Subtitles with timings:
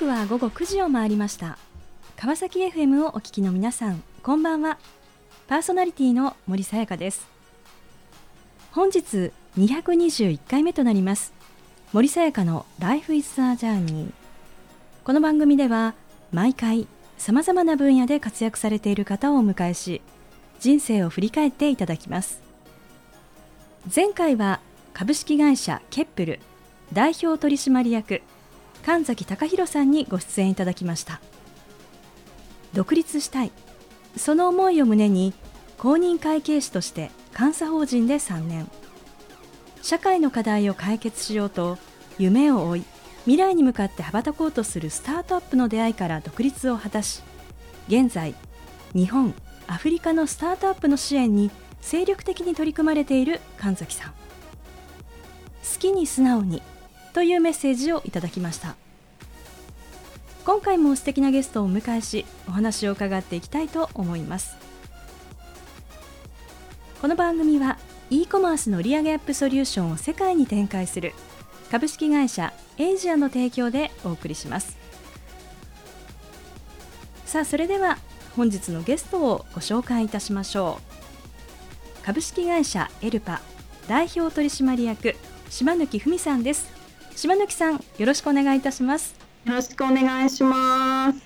[0.00, 1.58] 刻は午後9時を回りました。
[2.16, 4.78] 川崎 FM をお聞きの皆さんこんばんは。
[5.46, 7.28] パーソナリティの森さやかです。
[8.72, 11.34] 本日221回目となります
[11.92, 14.12] 森さやかの Life is a Journey
[15.04, 15.92] この番組では
[16.32, 16.86] 毎回
[17.18, 20.00] さまざまな分野で活躍されている方をお迎えし
[20.60, 22.40] 人生を振り返っていただきます。
[23.94, 24.60] 前回は
[24.94, 26.40] 株式会社ケップル
[26.94, 28.22] 代表取締役
[28.84, 31.20] 神崎隆弘さんにご出演いただきました。
[32.72, 33.52] 独立したい。
[34.16, 35.32] その思いを胸に
[35.78, 38.68] 公認会計士として監査法人で3年。
[39.82, 41.78] 社会の課題を解決しようと
[42.18, 42.84] 夢を追い
[43.24, 47.22] 未来に向かって羽ばたこうとするスタートアップの出会いから独立を果たし
[47.88, 48.34] 現在
[48.94, 49.34] 日本
[49.66, 54.10] アフリカのスタートアップの支援に精力的に取り組まれている神崎さん。
[54.10, 54.16] 好
[55.78, 56.62] きに素直に
[57.12, 58.76] というメッセージをいただきました。
[60.44, 64.56] 今回も素敵なゲストをお迎えしお話を伺っていきたいと思います。
[67.00, 67.78] この番組は
[68.10, 71.14] e コマースの売上アップソリューションを世界に展開する
[71.70, 74.76] 株式会社エイジアの提供でお送りします。
[77.26, 77.98] さあそれでは
[78.34, 80.80] 本日のゲストをご紹介いたしましょ
[82.02, 82.04] う。
[82.04, 83.40] 株式会社エルパ
[83.86, 85.14] 代表取締役
[85.48, 86.79] 島貫文さんです。
[87.16, 89.14] 島貫さんよろしくお願いいたします。
[89.44, 91.18] よろしくお願いします。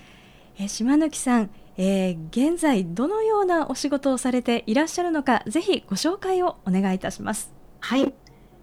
[0.57, 7.53] え島貫さん、えー、現在どのようなお仕事をされていらっしゃるのかぜひご紹介をお願いいたします。
[7.79, 8.13] はい、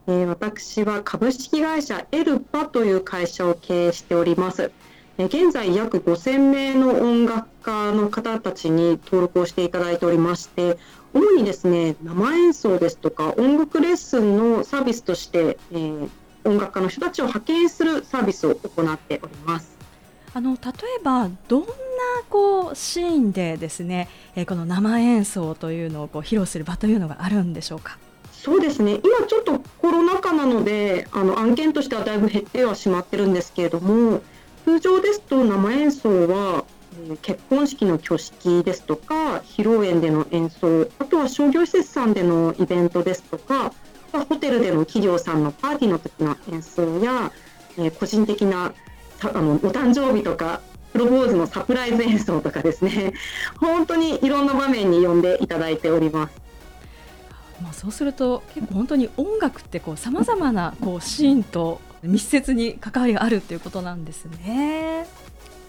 [0.07, 4.71] えー、私は株式会社エルパという会社を経営しております。
[5.19, 10.79] 現在約5000名の音楽家の方たちに登録をしていただいておりまして
[11.13, 16.09] 主にですね生演奏ですとか音楽レッスンのサービスとして、えー、
[16.45, 19.77] 音楽家の人たちを派遣するサービスを行っております。
[20.35, 20.59] あの例
[20.99, 21.67] えばどんな
[22.31, 27.99] こうシーンでですね、えー、この生演奏というのをこう披露する場というのがあるんでしょうか？
[28.33, 34.23] そうですね今ちょっとコロナ禍なのであの案件としてはだいぶ減ってはしまってるんですけれども
[34.65, 36.65] 通常ですと生演奏は
[37.21, 43.73] 結婚式の挙式ですとか披露宴での演奏あとは商業施設さんでのイベントですとか
[44.21, 47.33] ホテルでの企業さんのパーティーの時の演奏や、
[47.79, 48.75] えー、個人的な
[49.23, 50.61] あのお誕生日とか
[50.93, 53.15] プロポーズのサプライズ演奏とかですね
[53.59, 56.43] 本当にいろんな場面に呼んでいただいております。
[57.63, 65.07] まあ、そうすると結構本当に音楽ってさまざまなこうシーンと密接に関わりがあるっていうことなんですね。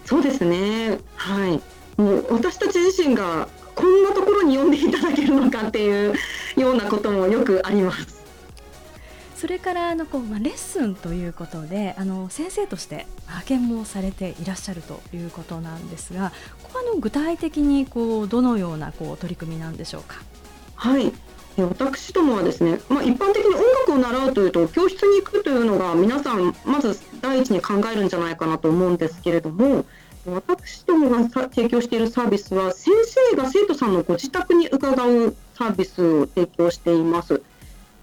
[0.04, 1.62] そうですねはい
[1.96, 6.14] もう私たち自身がこんなところに呼んでいただけるのかっていう
[6.58, 8.22] ようなこともよくあります。
[9.44, 16.31] それからあのこう、まあ、レッスンということであの先生として派遣もされていらっしゃるということなんですが
[16.64, 20.22] ここはの具体的にこうどのようなこう取り組みなんでしょうか？
[20.76, 21.12] はい
[21.58, 29.84] 私どもはですね、まあ、一般的に音楽を習うというと教室に行くというのが皆さんまず第一に考えるんじゃないかなと思うんですけれども
[30.25, 37.42] 私どもが提供しているサービスは先生が生徒さんのご自宅に伺うサービスを提供しています。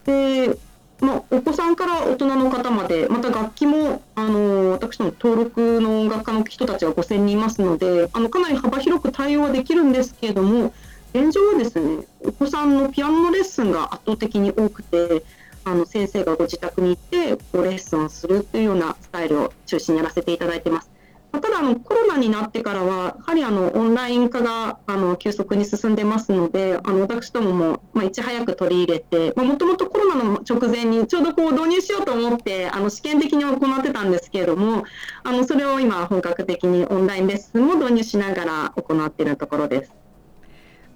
[0.04, 0.58] で
[1.00, 10.72] まあ、お子さんから大人の方まで、また楽器も、あの私ども登録の音楽家の人たちは5000人いますので、あのかなり幅広く対応はできるんですけれども、
[11.14, 15.24] 現状はですね、お子さんのピアノのレッスンが圧倒的に多くて、
[15.64, 20.89] あの先生がご自宅に行ってこうレッスンをするというようなスタイルを中心にやらせていただいてます。
[21.32, 34.84] ただあのコロナになってからはやはりあのオンライン化があの急速に進んでますのであの私どもも、まあ、いち早く取り入れてもともとコロナの直前にちょうどこう導入しようと思ってあの試験的に行ってたんですけれども
[35.22, 39.99] あのそれを今本格的にオンラインレッスンも導入しながら行っているところです。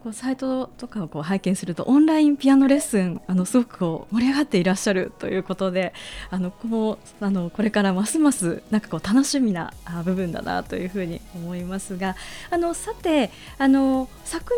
[0.04, 5.94] こうサイトとかをこう拝見するとオンラインピアノレッスンあのすごくこう盛り上がっていらっしゃるということで
[6.30, 9.72] あのこうあのこれからますますなんかこう楽しみな
[10.04, 12.16] 部分だなというふうに思いますが
[12.50, 14.52] あのさてあの昨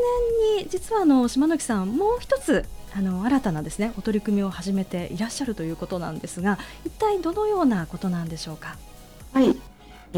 [0.50, 2.64] 年に実はあの島貫さんもう一つ
[2.96, 8.76] あの新たなですねお取り組みを始めていらっしゃるということなんですが一体どのようなことなんでしょうか？
[9.32, 9.54] はい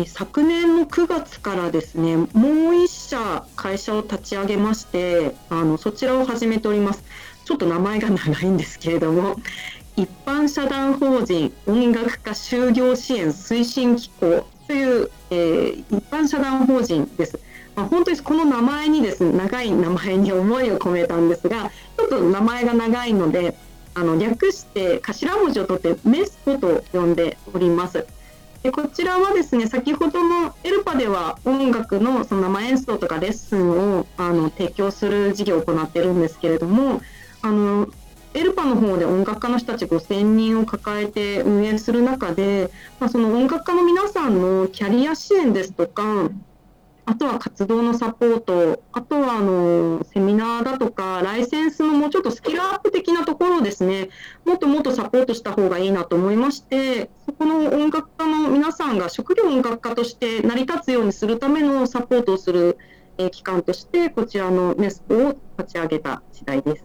[0.06, 7.04] 昨年の9月からですねもう1社会社を立ち上げましてあのそちらを始めております
[7.44, 9.36] ちょっと名前が長いんですけれども
[9.96, 17.40] 一般社団法人音楽家就業支援推進機構という、えー、一般社団法人です。
[17.74, 23.56] まあ、本当にこの名前にですね長い名前に思いを込めたんですがちょっと名前が長いので
[23.94, 28.06] あの略して頭文字を取ってメスコと呼んでおります。
[28.62, 37.00] でこちらはですね先ほどのエルパでは音楽のその生演奏とかレッスンをあの提供する事業を行ってるんですけれども
[37.42, 37.88] あの
[38.34, 42.70] エルパの方で音楽家の人たち5000人を抱えて運営する中で、
[43.00, 46.30] まあ、その音楽家の皆さんのキャリア支援ですとか
[47.10, 54.10] あとは活動のサポート、あとはあのセミナーだとか、ライセンスのもうちょっとスキルアップ的なところをですね、
[54.44, 62.76] もっともっとサポートした方がいいなと思いまして、そこの音楽家の皆さんが職業音楽家として成り立つようにするためのサポートをする、
[63.16, 66.84] え機関として、こちらのネスポを立ち上げた次第です。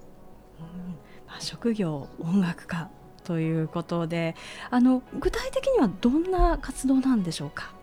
[0.59, 2.89] うん、職業音楽家
[3.25, 4.35] ということで
[4.69, 7.73] あの具体的にはどんな活動なんでしょうか？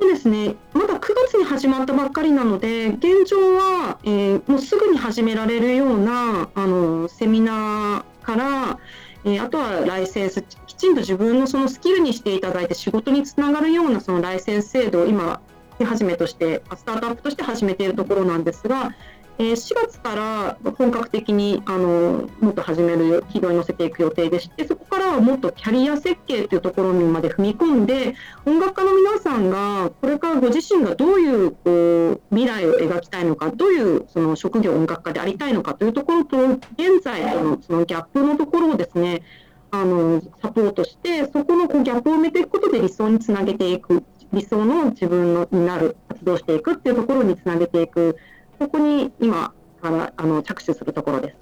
[0.00, 0.98] そうですね、まだ9
[1.28, 8.78] 月に始まったばっかりなので、現状は、えー、もうすぐに始められるようなあのセミナーから、
[9.24, 15.42] えー、あとはライセンス、きちんと自分のそのスキルにしていただいて、仕事につながるようなそのライセンス制度を今、
[15.78, 18.94] 手始めとして、スタートアップとして始めているところなんですが、
[19.38, 39.22] えー、4月から本格的にあのもっと始める軌道に乗せていく予定でしてそこからはもっとキャリア設計というところにまで踏み込んで音楽家の皆さんがこれからご自身がどういうこう未来を描きたいのかどういうその職業音楽家でありたいのかというところと現在のそのギャップのところをですね
[39.70, 48.16] あのサポートしてそこのこうギャップを埋めていくことで理想につなげていく理想の自分のになる活動していくっていうところにつなげていく。
[48.60, 51.36] ここに今からあの着手するところです。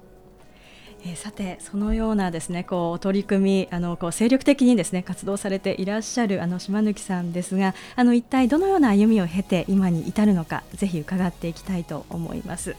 [1.01, 12.77] えー、さてそのようなですねこう取り組みあのこう精力的にですね活動されていらっしゃるあの島貫さんですがあの一体どのような歩みを経て今に至るのかぜひ伺っていきたいと思います。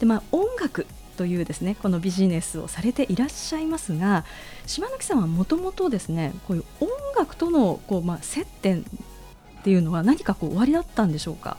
[0.00, 0.86] でまあ、音楽
[1.16, 4.24] というですねこのビジネスをされていらっしゃいますが
[4.66, 11.56] 島貫さんはもともとですねこういう音楽とのこう、まあ、接点っていうのは何かこう終わりだったんでしょうか？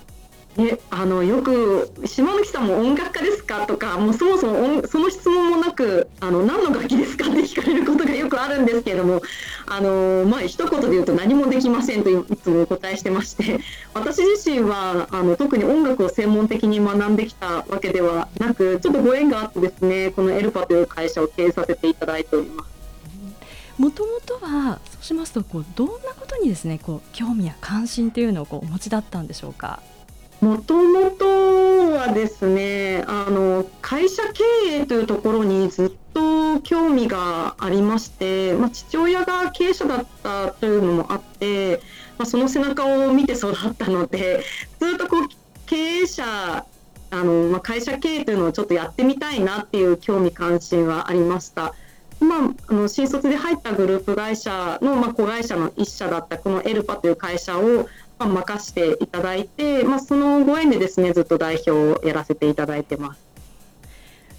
[0.56, 3.66] ね、あのよく島貫さんも音楽家ですか？
[3.66, 7.28] とかもうそもそもその質問もなくあの何の楽器ですか？
[7.28, 9.24] って聞かれることがよくあるんですけれども
[9.66, 13.60] あの、まあ一言で言うと何もできませんといつもお答えしてまして
[13.96, 22.74] 私自身はあの特に音楽を専門的に学んできたわけではなくちょっとご縁があってですねこのエルパという会社を経営させていただいております。
[23.80, 29.82] もともとはそうしますとこうどんなことにですねこう興味や関心というのをこうお持ちだったんでしょうか？
[30.44, 31.26] もともと
[31.94, 34.44] はですねあの会社経
[34.82, 41.78] 営というところにずっと興味がありまして、まあ、父親が経営者だったというのもあって、
[42.18, 44.44] まあ、その背中を見て育ったので
[44.82, 45.28] ずっとこう
[45.66, 46.26] 経営者
[47.12, 51.74] あの、まあ、会社経営というのをちょっとやってみたいなっていう興味関心はありました。
[52.20, 57.88] まあ、あの新卒で入ったグループ会社の、まあ、子会社の一社だったこのエルパという会社を、
[58.20, 63.22] 任せていただいて、まあ、そのご縁でですねずっと代表をやらせていただいてます。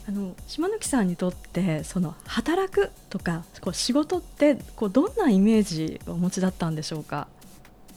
[0.07, 7.27] あの島貫さんにとってその働くとかこう仕事ってこうどんなイメージをお持ちだったんでしょうか？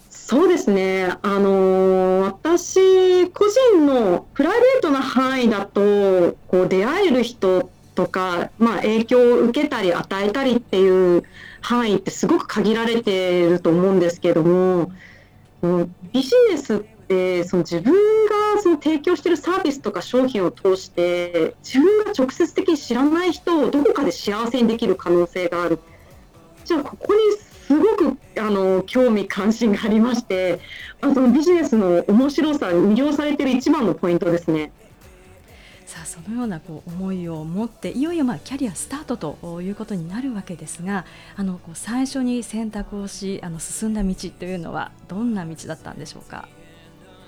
[0.09, 11.23] そうですね、あのー、私個人のプライベートな範囲だとこう出会える人とか、まあ、影響を受けたり与えたりっていう
[11.61, 14.91] 範囲ってすごく限られていると思うんですけども
[15.61, 25.79] ビジネスってその自分がその提供しているサービスとか商品を通して自分が直接的に知らない人をどこかで幸せにできる可能性がある
[26.65, 27.19] じゃあここに
[27.67, 30.59] すごくあの興味関心がありまして
[31.01, 34.71] あのビジネスの面白さ魅了されてる一番のポイントですね。
[35.97, 46.47] さあそのようなこう思いを持っていよいよまあキャリアスタートということになるわけですがあのこう最初に選択をしあの進んだ道というのはどんな道だったんでしょうか？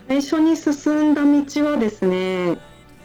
[0.07, 2.57] 最初に進んだ道はですね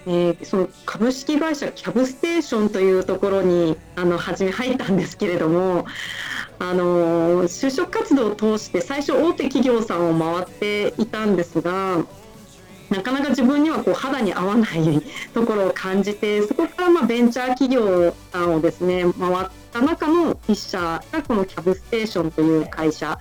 [0.07, 5.87] えー、その株式会社キャブステーションというところにあの初め入ったんですけれども
[6.59, 12.05] あの就職活動を通して最初大手企業さんを回っていたんですが
[12.95, 23.19] なかなか自分にはこう肌に合わないところを感じてそこからまベンチャー企業さんをですね回った中の1社がこのキャブステーションという会社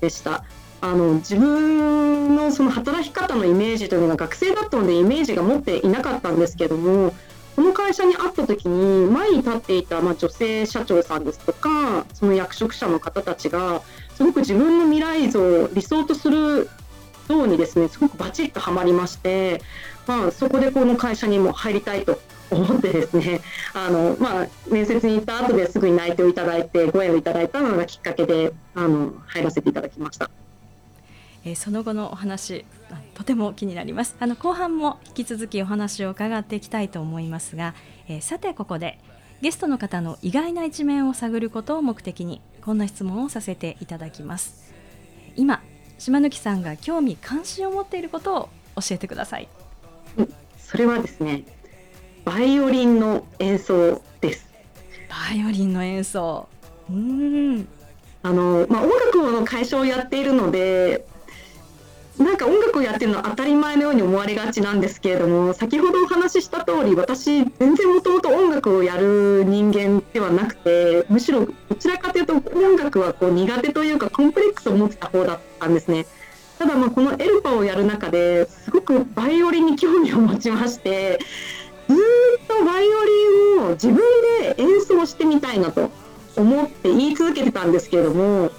[0.00, 0.44] でした。
[0.82, 7.14] あの自分のその働き方のイメージというのが学生だったのでイメージが持っていなかったんですけども
[7.56, 13.80] この会社に会った時に前に立っていたま女性社長さんですとかその役職者の方たちが
[14.14, 16.68] すごく自分の未来像理想とする
[17.34, 19.60] うにですねすごくバチッとはまりまして、
[20.06, 23.40] まあ、そこでこの会社にも入りたいと 思ってですね
[23.74, 30.30] あの、まあ、面接に行った後ですぐに内定をいただいてご縁をいただいたのがきっかけであの入らせていただきました。
[31.44, 32.64] え、その後のお話
[33.14, 37.74] とても気になりますあの後半も引き続きお話を伺っていきたいと思いますが、
[38.08, 38.98] え、さてここで
[39.42, 44.74] ゲストの方の意外な一面を探ることを目的にこんな質問をさせていただきます
[45.36, 45.62] 今
[45.98, 49.48] 島貫さんが興味関心を持っていることを教えてください。
[50.58, 51.44] それはですね
[52.24, 54.46] バイオリンの演奏です。
[55.08, 56.48] バイオリンの演奏。
[56.90, 57.68] うん。
[58.22, 61.06] あの、まあ、音楽の会社をやっているので
[62.18, 76.06] なんか音楽をやってるのは当たり前のように思われがちなんですけれども先ほどお話しした通り私全然もともと音楽をやる人間ではなくてむしろどちらかというと音楽はこう苦手というかコンプレックスを持ってた方だったんですね。
[76.58, 81.18] ただまあこのエルパをやる中ですごくバイオリンに興味を持ちまして
[81.86, 83.98] ずっとバイオリンを自分
[84.40, 85.90] で演奏してみたいなと
[86.34, 88.50] 思って言い続けてたんですけれども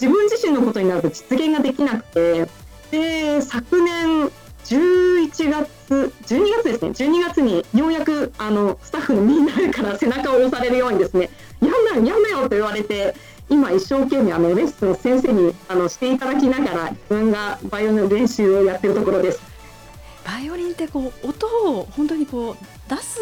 [0.00, 2.46] 自分自身のことになると実現ができなくて
[2.90, 4.30] で昨年
[4.64, 11.28] 11月12月ですね12月にようやくあのスタッフのみんなから背中を押されるようにですね
[11.60, 13.14] やんなやんなよと言われて
[13.48, 19.42] 今一生懸命あのレッスンを先生にあのしていただきながら自分がバイオリンの練習をやってるところです。
[20.24, 21.46] バイオリンってこう音
[21.78, 23.16] を本当にこう出す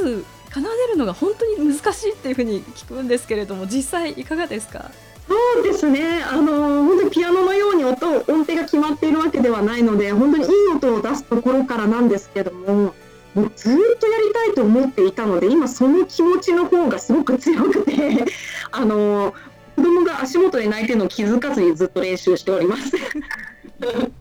[0.53, 4.91] 奏でるのが本当に難しいっていうふうに聞くんですけれども実際いかがですか？
[5.29, 12.95] そうですねあの本当にピアノのように音音程が決まっているわけではないので本当にいい音を出すところからなんですけども
[13.35, 18.25] もうずっとやりたいと思っていたので今その気持ちの方がすごく強くて
[18.73, 19.35] あの
[19.77, 22.93] 子供が足元で泣いてるのを気づかずにずっと練習しております。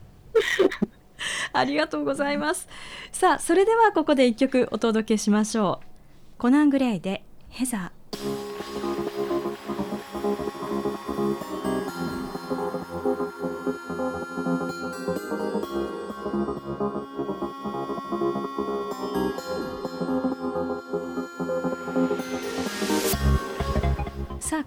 [1.52, 2.68] ありがとうございます。
[3.10, 5.86] さあ、それではここで一曲お届けしましょう。
[6.38, 7.97] コナン・グレイでヘザー。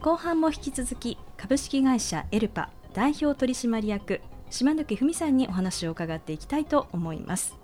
[0.01, 7.55] 後半も引き続き株式会社エルパ代表取締役島貫文さんにお話を伺っていきたいと思います。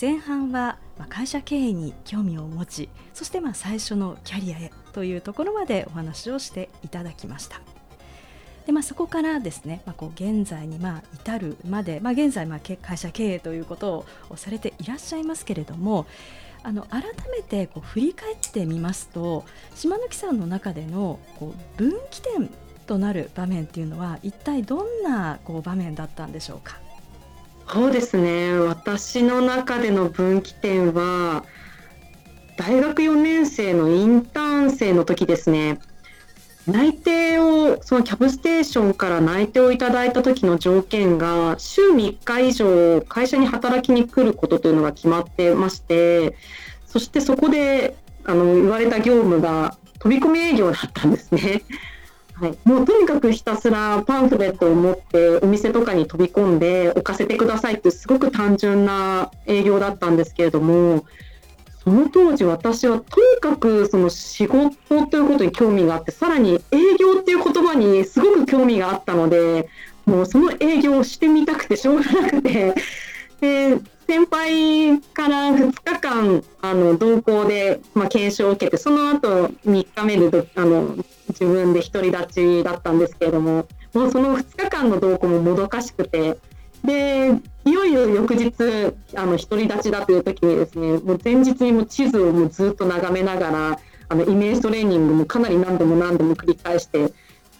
[0.00, 0.78] 前半は
[1.08, 7.60] 会社経営に興味を持ちそしてまあ最初のキャリアへというところまでお話をしていただきました。
[8.66, 16.06] で、まあ、そこからですね、まあ、こう現在にまあ至るまで、まあ、現在まあ会社経営ということをされていらっしゃいますけれども
[16.62, 22.50] あの改めてこう振り返ってみますと島貫さんの中でのこう分岐点
[22.86, 26.78] となる場面っていうのは一体どんなこう場面だったんでしょうか？
[27.72, 28.58] そうですね。
[28.58, 31.44] 私の中での分岐点は
[32.56, 35.78] 大学4年生のインターン生の時ですね。
[36.66, 46.36] 内定をそのキャブステーションから内定をいただいた時の条件が週3日以上会社に働きに来ることというのが決まってまして
[46.86, 51.62] そしてそこであの言われた業務が飛び込み営業だったんですね。
[52.34, 61.04] はい、もうとにかくひたすらパンフレットを持ってお店とかに飛び込んで置かせてくださいってすごく単純な営業だったんですけれども
[61.82, 69.68] その当時私はとにかくその仕事ということに興味があってさらに営業っていう言葉にすごく興味があったので
[70.04, 72.74] もうその営業をしてみたくてしょうがなくて
[73.40, 80.96] で先輩から2日間あの同行で、まあ、研修を受けてその後3日目であの
[81.28, 86.36] 自分で独り立ちだったんですけれどももうその2日間の同行ももどかしくて
[86.84, 88.52] でいよいよ翌日
[89.14, 97.12] あの独り立ちだという時にですねもう前日にも地図をもうずっと眺めながらあのイメージトレーニングもかなり何度も何度も繰り返して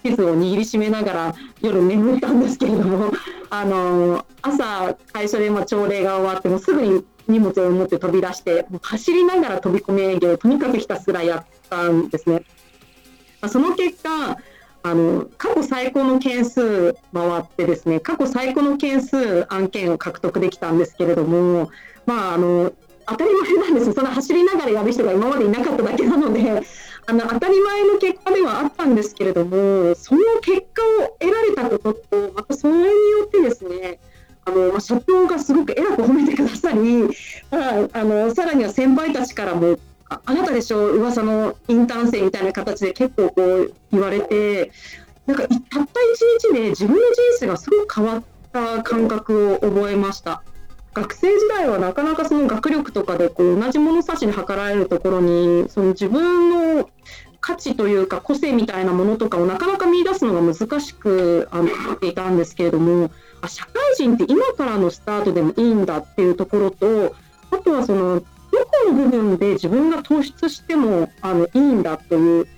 [0.03, 3.13] 地図を握りしめながら夜眠ったんですけれども
[3.51, 12.43] あの朝会社でま朝礼が終わってもすぐに荷物を持って飛び出して走りながら飛び込み営業をとにかくひたすらやったんですね。
[13.49, 14.37] その結果
[14.83, 21.71] あの過去最高の件数回ってですね過去最高の件数案件を獲得できたんですけれども、
[22.07, 22.73] まあ、あの
[23.07, 26.63] 当たり前なんですその走りながらやる人が今までいなかっただけなので
[27.07, 32.93] あの当たり前の結果ではあったんですけれどもその結果を得られたこととまたそれによ
[33.27, 33.99] ってですね
[34.45, 37.09] あの、ま、社長がすごく偉く褒めてくださり、
[37.51, 39.79] まあ、あのさらには先輩たちからも
[40.11, 44.73] あなたでしょ噂のインターン生みたいな形で結構こう言われて
[45.27, 50.43] なんかたった一日で自分の人生がすごく変わった感覚を覚えました。
[50.93, 56.91] 学生時代はなかなかその学力とかでこう同じ物差しに測られるところにその自分の
[57.41, 67.15] 価値というか個性みたいなものとかをなかなか見出すのが難しくあのっていたんですけれどもあ社会人って今からのスタートでもいいんだっていうところと
[67.53, 68.23] あとはその
[69.31, 72.49] ので自分が突出してもあのいいんだという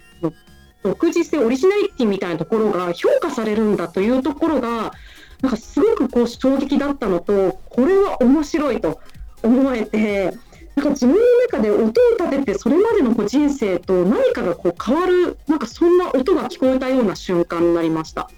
[0.83, 4.93] 独自性オリジナリティみたいなところが評価されるんだというところが
[5.41, 9.01] なんかすごくこう衝撃だったのとこれは面白いと
[9.43, 10.37] 思えて
[10.75, 11.89] なんか自分の中で音を
[12.19, 18.31] 立ててそれまでのこう人生と何かがこう変わるなんかそんな音が聞こえたような瞬間になりました。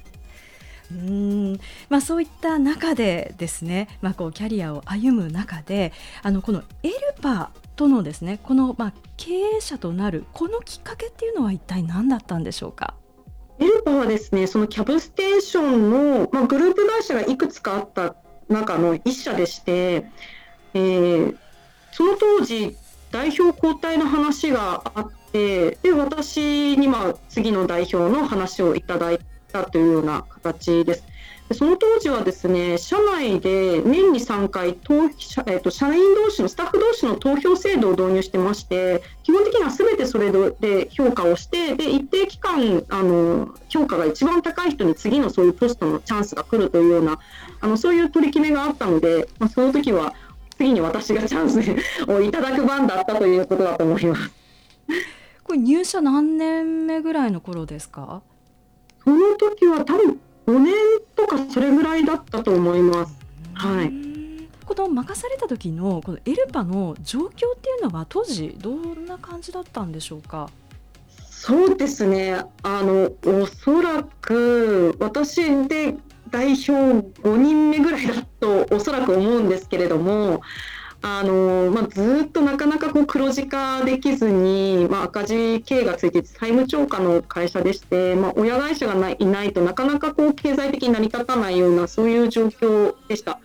[0.92, 12.94] うんまあ、そういった中でですね、まあ、こうキャリアを歩む中であのこのエルパとのですねこのまあ経営者となるこのきっかけっていうのは一体何だったんでしょうか？
[13.58, 18.16] エルパはですねそのキャブステーションの、まあ、グループ会社がいくつかあった
[18.48, 20.06] 中の一社でして、
[20.74, 21.36] えー、
[21.92, 22.76] その当時
[23.10, 29.18] 代表交代の話があってで私にまあ次の代表の話をいただい
[29.54, 31.04] たというような形です。
[31.52, 47.18] その当時はですね社内で年に3回投社,、えーと、社員同士のスタッフ同士の投票制度を導入してまして基本的にはすべてそれで評価をしてで一定期間あの評価が一番高い人に次のそういうポストのチャンスが来るというような
[47.60, 50.14] あのそういう取り決めがあったので、まあ、その時は
[50.56, 51.60] 次に私がチャンス
[52.10, 54.30] をいただく番だったということだと思います。
[55.42, 58.22] これ入社何年目ぐらいの頃ですか？
[59.04, 60.74] その時は多分5年
[61.14, 63.14] とかそれぐらいだったと思います。
[63.54, 63.92] はい。
[64.64, 67.30] この任された時のこのエルパの状況っ
[67.60, 70.48] ていうのは当時どんな感じだったんでしょうか？
[71.30, 72.42] そうですね。
[72.62, 75.96] あのおそらく私で
[76.30, 76.72] 代表
[77.20, 80.40] 5人目ぐらいだとおそらく思うんですけれども、
[81.06, 93.38] あのまあ、ずっとなかなかこう黒字化できずに、まあ、赤字経営がついて債務超過の会社でして、まあ、親会社がないいないとなかなかこう経済的に成り立たないようなそういう状況でした。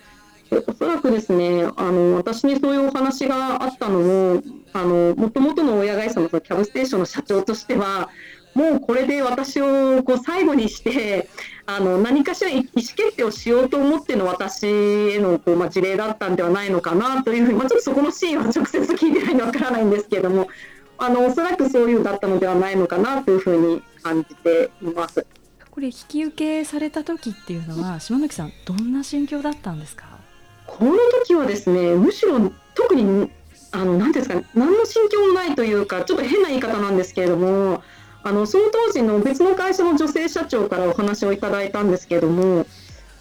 [0.67, 8.09] おそらくですねあの私にそういうお話があったのももともとの親会社のキャブステーションの社長としては
[8.59, 11.29] もうこれで私をこう最後にして
[11.65, 20.49] あの何かしら意思決定をしようと思っての私へのこう、まあ、事例だったんではないのかなというふうに、まあ、ちょっとそこのシーンは直接聞いてないのでわからないんですけれども
[20.97, 25.25] あのおそらくそういうだったのではないのかなというふうに感じています。
[25.71, 30.05] これ引き受けされた時っていうのは島貫さんどんな心境だったんですか？
[30.67, 33.31] この時はですねむしろ特に
[33.71, 37.81] あの何ですか、ね、何の心境もないというかちょっと変な言い方なんですけれども
[38.23, 42.65] あのその当時の別の会社の女性社長からお話をいただいたんですけども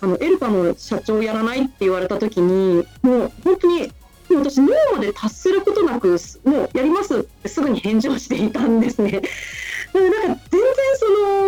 [0.00, 3.92] あのエルパの社長やらないって言われた時にもう本当に
[4.30, 9.22] 私脳まで達することなくもうやりますってすぐに返事をしていたんですね。
[9.94, 11.06] なんか全然そ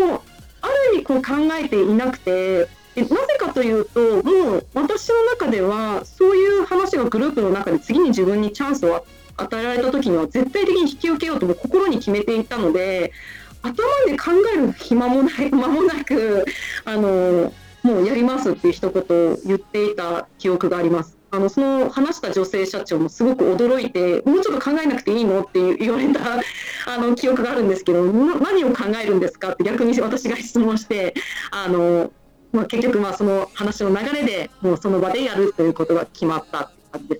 [0.09, 0.23] の
[0.63, 1.33] ある意味こう考
[1.63, 9.05] えていなくてなぜかというともう私の中ではそういう話がグループの中で次に自分にチャンスを
[9.37, 13.13] 与えられた時には絶対的に引き受けようとも心に決めていたので
[13.63, 13.73] 頭
[14.07, 16.45] で考える暇もない 間もなく
[16.85, 21.17] あのもうやりますっていう一言を言っていた記憶があります。
[21.33, 26.21] あのその話した女性社長もすごく驚いてもうちょっと考えなくていいのって言われた
[26.93, 31.15] あの記憶があるんですけど何を考えるんですかって逆に私が質問して
[31.53, 32.11] あの、
[32.53, 37.20] まあ、結局まあその話の流れでもうその場でやるということが決まったって感じで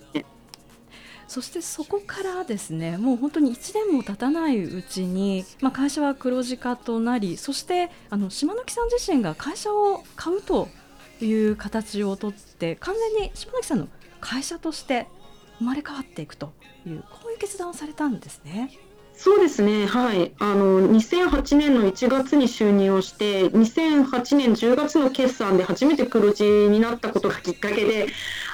[1.31, 10.67] そしてそこからですねもう本当に1年も経たないうちに、まあ、会社は黒字化となりそしてあの島貫さん自身が会社を買うと
[11.21, 13.87] いう形をとって完全に島貫さんの
[14.19, 15.07] 会社として
[15.59, 16.51] 生まれ変わっていくと
[16.85, 18.69] いうこういう決断をされたんですね。
[19.23, 28.07] そうですね、はい、あの2008年の1月に就任をして、2008年10月の決算で初めて黒字になったことがきっかけで、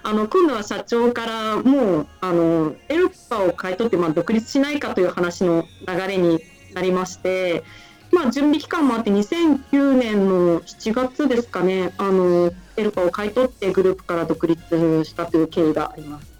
[0.04, 6.42] あの今度は社長からもうあのエルパを買い取って、まあ、独立しないかという話の流れに
[6.74, 7.64] なりまして、
[8.12, 16.37] まあ、準備期間もあって、2009年の7月ですかね、あのエルパを買い取ってグループから独立したという経緯があります。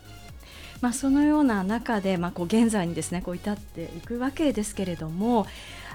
[0.82, 5.48] まあ、そのような中で、まあ、こう現在にですねこう至っていくわけですけれども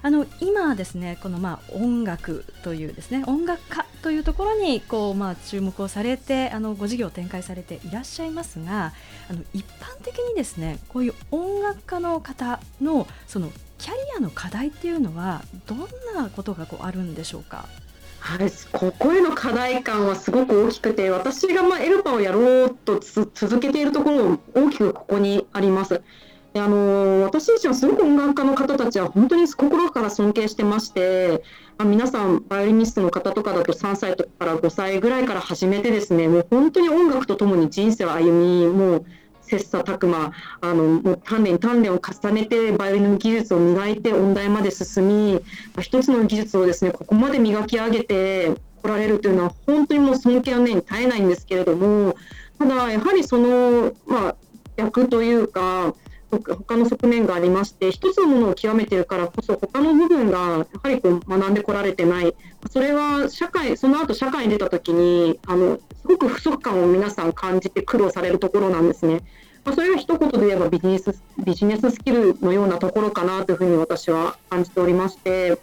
[0.05, 8.93] あの今ですねこのまあ音楽というですね音楽家というところにこうまあ注目をされてあのご事業を展開されていらっしゃいますが
[9.31, 15.79] あの一般的にですねこういう音楽家の方のそのキャリアの課題っていうのはどん
[16.15, 17.67] なことがこうあるんでしょうか？
[18.23, 26.01] はい、ここへの課題感はすごく大きくて私がまエルパをやろうと続けているところも大きくここにあります。
[26.53, 31.43] であの私自身はすごく音楽家の方たちは本当に心から尊敬してまして、
[31.79, 39.07] まあ、皆さんバイオリニストの方とかだと3歳から5歳ぐらいから始めてですねもう本当に音楽とともに人生を歩みもう
[39.59, 45.41] 切磋琢磨あのもう鍛錬鍛錬を重ねてバイオリンの技術を磨いて音大まで進み、ま
[45.79, 52.17] あ、一つの技術をですねここまで磨き上げて来られるというのは本当にもう尊敬の念に絶えないんですけれども
[52.59, 54.37] ただやはりそのまあ
[54.77, 55.95] 逆というか
[56.31, 62.35] 他の側面がありまして一つのものを極めているからこそ他の部分がやはりこう学んでこられてない。
[62.71, 69.23] それは社会その後社会に出た時にあのすごく不足感を皆さん感じて苦労されるところなんですね。
[69.65, 75.57] まあ、それが一言で言えばビジネスビジネススキルのようなところかなというふうに私は感じておりまして、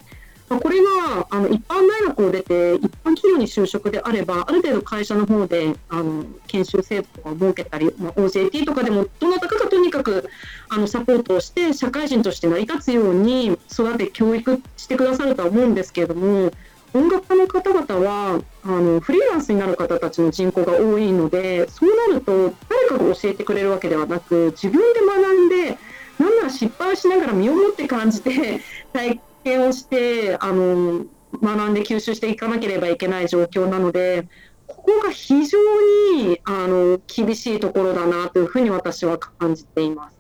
[0.47, 10.29] まあ、これがあの一般大学を出て一般企業に就職であればある程度会社の方であの研修制度とかを設けたり、まあ、OJT とかでもどなたかがとにかく
[10.69, 16.51] あのサポートをして社会人として成り立つように育て教育してくださるとは思うんですけれども
[16.93, 25.77] 音楽家の方々はあのフリーランスになる方たちの人口が多いのでそうなると誰かが教えてくれるわけではなく自分で学んで
[26.17, 31.05] なんなら失敗しながら 身をもって感じて体験をしてあの
[31.41, 34.27] 学んで吸収していかなければいけない状況なので
[34.65, 35.57] ここが非常
[36.15, 40.18] にあの厳しいところだなというふうに私は感じています。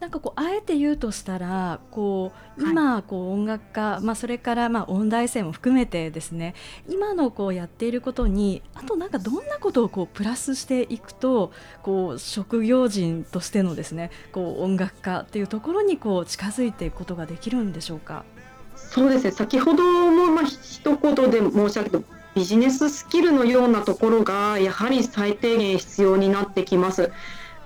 [0.00, 6.54] なんかこうあえて言うとしたらこう今こう音楽家、まあ、それからまあ音大生も含めてですね
[6.88, 18.24] 今のこうやっていることにあとなんかどんなことをこうプラスしていくとこう職業人としてのですねこう音楽家っていうところにこう近づいていくことができるんでしょうか？
[18.74, 21.98] そうですね先ほどもまあ一言で申し上げた
[22.34, 27.10] ビジネススキルのようなところがやはり最低限必要になってきます。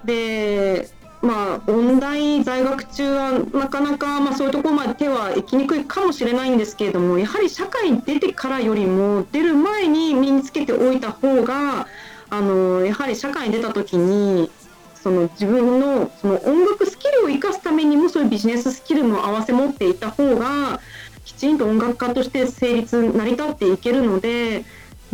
[0.04, 0.88] で
[1.24, 11.86] まあ、音大在学中はなかなか、まあ、そういうところまで手はいきにくいかもしれないんですけれどもやはり社会に出てからよりも出る前に身につけておいた方が
[12.28, 14.50] あのやはり社会に出た時に
[14.94, 20.80] その自分のその音楽スキルを生かすためにもそういうビジネススキルも併せ持っていた方が
[21.24, 24.64] きちんと音楽家として成立成り立っていけるので。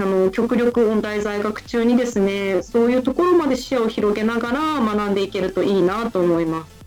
[0.00, 6.80] あの極力音大在学中にですねそういうところまで視野を広げながら学んでいけるといいなと思います。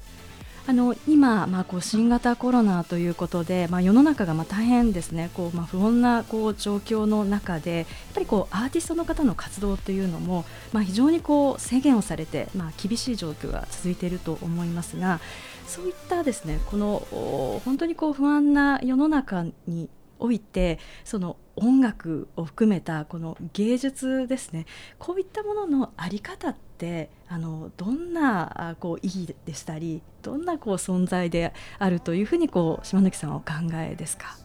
[0.65, 15.19] あの今、まあ、こう新型コロナということで、まあ、世の中がまあ大変ですねこう、まあ、不穏なこう状況の中でやっぱりこうアーティストの方の活動というのも、まあ、非常にこう制限をされて、まあ、厳しい状況が続いていると思いますが
[15.67, 24.65] そういったですねこの本当にこう不安な世の中においてその音楽を含めたこの芸術ですね。
[24.97, 34.37] こういったものの在り方ってあのどんなこう意義でしたりどんなこう存在であるというふうにこう島貫さんはお考えですか？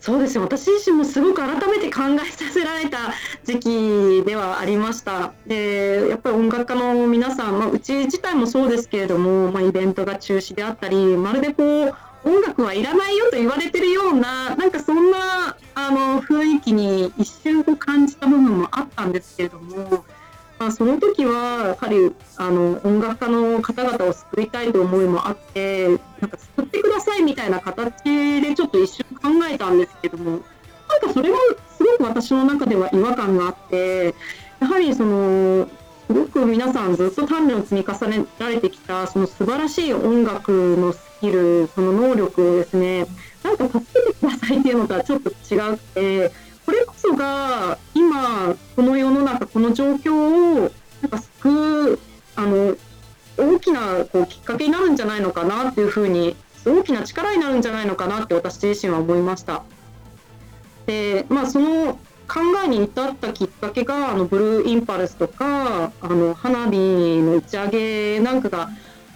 [0.00, 0.42] そうですよ。
[0.44, 3.12] 私自身もすごく改めて考えさせられた
[3.44, 5.34] 時期ではありました。
[5.46, 20.04] でやっぱり音楽家の皆さん、まあ、うち自体もそうですけれども、まあ、イベントが中止であったりまるでこう音楽はいらないよと言われてるようななんかそんなあの雰囲気に一瞬こう感じた部分もあったんですけれども、
[20.58, 25.98] まあ、その時はやはりあの音楽家の方々を救いたいという思いもあってなん
[26.30, 31.36] か救ってくださいみたいな形でちょっと一瞬考えたんですけどもなんかそれも
[31.76, 34.14] すごく私の中では違和感があって
[34.60, 35.68] やはりその
[36.06, 43.06] すごく皆さんずっと鍛錬を積み重ねられてきたその素晴らしい音楽のきるその能力をですね
[43.42, 46.32] なんか助けてくださいっていうのとはちょっと違くて
[46.66, 51.98] これこそが今この世の中この状況をなんか救う
[52.36, 52.76] あの
[53.36, 59.62] 大きなこうきっかけになるんじゃないのかなっていうふうに大きな力になるんじゃないのかなって私自身は思いました。
[60.86, 68.70] でまあその考えに至ったきっかけがあのブルーインパルスとかあの花火の打ち上げなんかが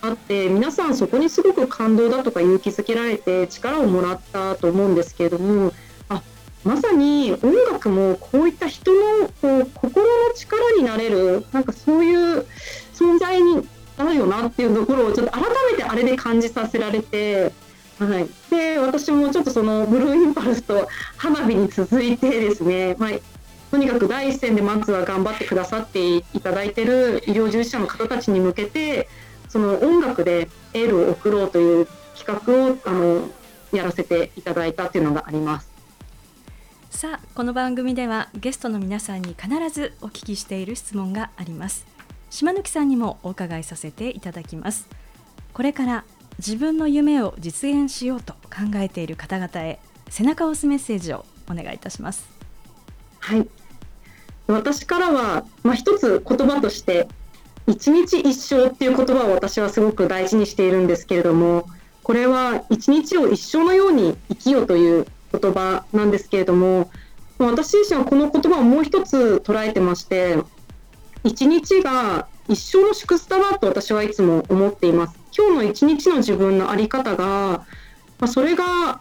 [0.05, 5.73] あって皆さんそこにすごく感動だとか勇気づけられて力をもらったと思うんですけれども
[6.11, 6.23] あ
[6.63, 12.47] まさに音楽もこういった人のこう心の力になれるなんかそういう
[12.93, 17.53] 存在になるよなっていうところをちょっと改めてあれで感じさせられて。
[17.97, 23.11] はい、で私もちょっとそのブルーインパルスと花火に続いてですね、まあ、
[23.71, 29.09] とにかく第一線でまずは頑張ってくださっていただいてる医療従事者の方たちに向けて
[29.55, 31.87] その音楽でエールを送ろうという
[32.19, 33.31] 企画をあの
[33.71, 35.71] やらせていただいたっていうのがあります。
[36.91, 41.87] さあこの番組ではゲストの皆さんに必ずお聞きしている質問があります。
[42.31, 44.89] 島貫さんにもお伺いさせていただきます。
[45.53, 46.05] これから
[46.39, 52.29] 自分の夢を実現しようと考えている方々へ背中を押すメッセージをお願いいたします。
[53.21, 53.49] はい。
[54.49, 57.07] 私からは、まあ、一つ言葉として
[57.67, 61.67] 一日一生っていう言葉を私はすごく大事にしているんですけれども
[62.03, 66.91] これは一日を一生のように生きようという言葉なんですけれども
[67.39, 70.37] 私自身はこの言葉をもう一つ捉えてまして
[71.25, 75.19] 一日が一生の縮図だなと私はいつも思っています。
[75.37, 77.65] 今日の一日の自分の在り方が、ま
[78.21, 79.01] あ、それが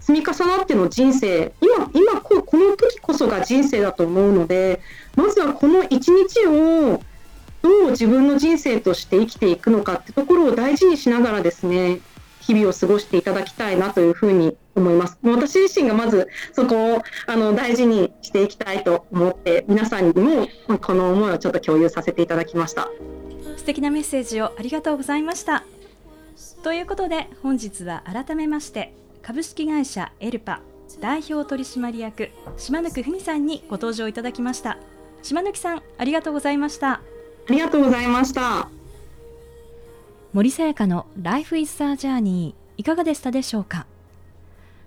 [0.00, 4.80] 積み重なっての人生今今ここの時こそが人生だと思うので
[5.16, 7.00] まずはこの一日を
[7.62, 12.00] どう自分の人生として生きていくのかってところを大事にしながらですね
[12.40, 15.18] 日々を過ごしていただきたいなというふうに思います。
[15.22, 20.48] 私自身がまずそこをあの大事にしていきたいと思って皆さんにも
[20.78, 22.90] この思いをちょっと共有させていただきました。
[23.56, 25.62] 素敵なメッセージをありがとうございました。
[26.64, 30.60] ということで本日は改めまして株式会社エルパ
[31.00, 34.78] 代表取締役島貫文さんにご登場いただきました。
[35.22, 37.02] 島貫さんありがとうございました。
[37.48, 38.68] ありがとうございました。
[40.32, 43.86] 森さやかの Life is a Journey いかがでしたでしょうか？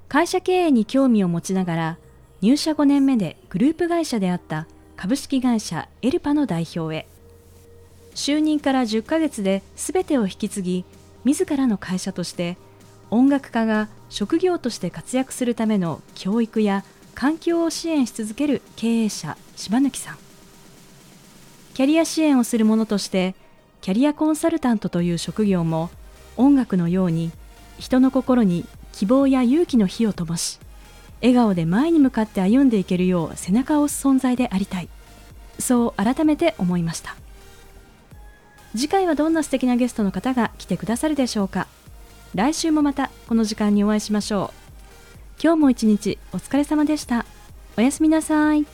[0.08, 1.98] 会社経営に興味を持ちながら
[2.42, 7.08] 入社5年目でグループ会社であった株式会社エルパの代表へ。
[8.16, 10.86] 就任から10ヶ月で全てを引き継ぎ
[11.26, 12.58] 自らの会社として
[13.12, 20.25] 音楽家が職業として活躍するための教育や環境を支援し続ける経営者柴貫さん。
[21.76, 23.36] キャリア支援をする者として
[23.82, 25.92] キャリアコンサルタントという職業も
[26.38, 27.32] 音楽のように
[27.78, 30.60] 人の心に希望や勇気の火を灯し
[31.22, 34.90] 笑顔で前に向かって歩んでいけるよう背中を押す存在でありたい。
[35.60, 37.16] そう改めて思いました。
[38.74, 41.68] 次回はどんな素敵なゲストの方が来てくださるでしょうか。
[42.36, 45.42] 来週もまたこの時間にお会いしましょう。
[45.42, 47.26] 今日も一日お疲れ様でした。
[47.78, 48.66] おやすみなさい。